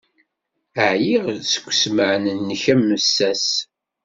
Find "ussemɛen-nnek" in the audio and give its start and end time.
1.69-2.63